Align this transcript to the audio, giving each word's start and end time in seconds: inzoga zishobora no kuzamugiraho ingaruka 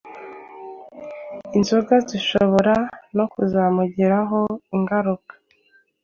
inzoga 1.57 1.95
zishobora 2.07 2.75
no 3.17 3.25
kuzamugiraho 3.31 4.39
ingaruka 4.75 5.33